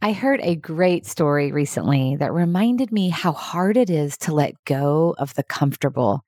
[0.00, 4.54] I heard a great story recently that reminded me how hard it is to let
[4.64, 6.24] go of the comfortable,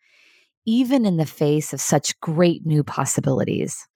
[0.66, 3.86] even in the face of such great new possibilities.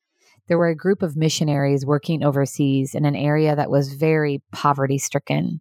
[0.47, 4.97] There were a group of missionaries working overseas in an area that was very poverty
[4.97, 5.61] stricken.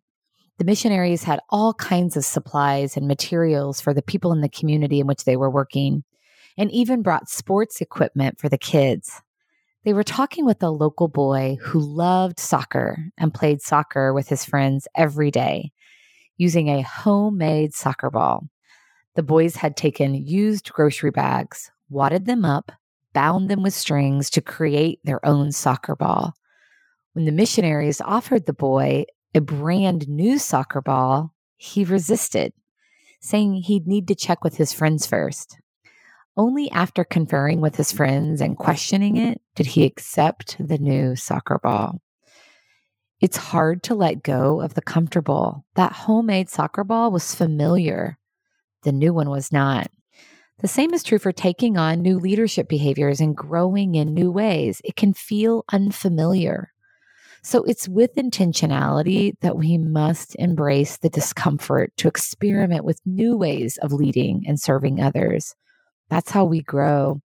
[0.60, 5.00] The missionaries had all kinds of supplies and materials for the people in the community
[5.00, 6.04] in which they were working,
[6.56, 9.23] and even brought sports equipment for the kids.
[9.84, 14.46] They were talking with a local boy who loved soccer and played soccer with his
[14.46, 15.72] friends every day
[16.38, 18.48] using a homemade soccer ball.
[19.16, 22.72] The boys had taken used grocery bags, wadded them up,
[23.14, 26.34] bound them with strings to create their own soccer ball.
[27.12, 29.06] When the missionaries offered the boy
[29.36, 32.54] a brand new soccer ball, he resisted,
[33.20, 35.58] saying he'd need to check with his friends first.
[36.36, 41.60] Only after conferring with his friends and questioning it did he accept the new soccer
[41.62, 42.02] ball.
[43.22, 45.64] It's hard to let go of the comfortable.
[45.76, 48.18] That homemade soccer ball was familiar.
[48.84, 49.90] The new one was not.
[50.60, 54.82] The same is true for taking on new leadership behaviors and growing in new ways.
[54.84, 56.72] It can feel unfamiliar.
[57.44, 63.78] So it's with intentionality that we must embrace the discomfort to experiment with new ways
[63.82, 65.56] of leading and serving others.
[66.14, 67.22] That's how we grow.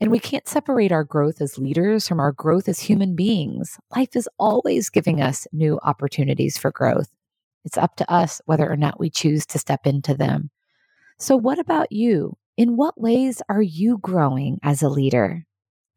[0.00, 3.80] And we can't separate our growth as leaders from our growth as human beings.
[3.96, 7.08] Life is always giving us new opportunities for growth.
[7.64, 10.50] It's up to us whether or not we choose to step into them.
[11.18, 12.36] So, what about you?
[12.56, 15.44] In what ways are you growing as a leader?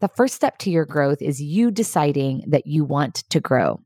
[0.02, 3.82] The first step to your growth is you deciding that you want to grow.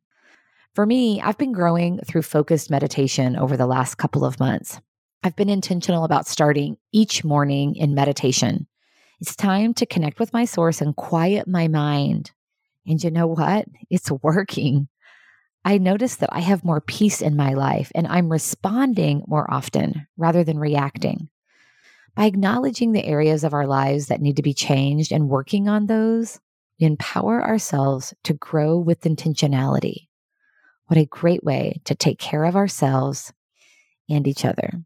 [0.75, 4.79] For me, I've been growing through focused meditation over the last couple of months.
[5.21, 8.67] I've been intentional about starting each morning in meditation.
[9.19, 12.31] It's time to connect with my source and quiet my mind.
[12.87, 13.65] And you know what?
[13.89, 14.87] It's working.
[15.65, 20.07] I notice that I have more peace in my life and I'm responding more often
[20.15, 21.29] rather than reacting.
[22.15, 25.87] By acknowledging the areas of our lives that need to be changed and working on
[25.87, 26.39] those,
[26.79, 30.07] we empower ourselves to grow with intentionality.
[30.87, 33.33] What a great way to take care of ourselves
[34.09, 34.81] and each other.